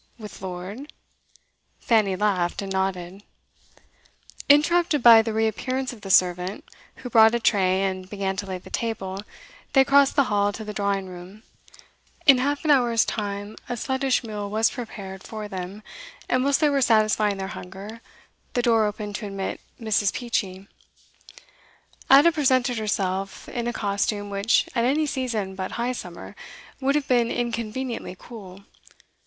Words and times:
'With 0.17 0.41
Lord?' 0.41 0.91
Fanny 1.79 2.15
laughed 2.15 2.63
and 2.63 2.71
nodded. 2.73 3.21
Interrupted 4.49 5.03
by 5.03 5.21
the 5.21 5.31
reappearance 5.31 5.93
of 5.93 6.01
the 6.01 6.09
servant, 6.09 6.67
who 6.95 7.09
brought 7.11 7.35
a 7.35 7.39
tray 7.39 7.83
and 7.83 8.09
began 8.09 8.35
to 8.37 8.47
lay 8.47 8.57
the 8.57 8.71
table, 8.71 9.21
they 9.73 9.85
crossed 9.85 10.15
the 10.15 10.23
hall 10.23 10.51
to 10.53 10.63
the 10.65 10.73
drawing 10.73 11.05
room. 11.05 11.43
In 12.25 12.39
half 12.39 12.65
an 12.65 12.71
hour's 12.71 13.05
time 13.05 13.55
a 13.69 13.73
sluttish 13.77 14.23
meal 14.23 14.49
was 14.49 14.71
prepared 14.71 15.21
for 15.21 15.47
them, 15.47 15.83
and 16.27 16.43
whilst 16.43 16.61
they 16.61 16.69
were 16.71 16.81
satisfying 16.81 17.37
their 17.37 17.49
hunger, 17.53 18.01
the 18.53 18.63
door 18.63 18.85
opened 18.87 19.13
to 19.17 19.27
admit 19.27 19.61
Mrs. 19.79 20.11
Peachey. 20.13 20.67
Ada 22.11 22.31
presented 22.31 22.79
herself 22.79 23.47
in 23.49 23.67
a 23.67 23.71
costume 23.71 24.31
which, 24.31 24.67
at 24.73 24.83
any 24.83 25.05
season 25.05 25.53
but 25.53 25.73
high 25.73 25.91
summer, 25.91 26.35
would 26.79 26.95
have 26.95 27.07
been 27.07 27.29
inconveniently 27.29 28.15
cool. 28.17 28.65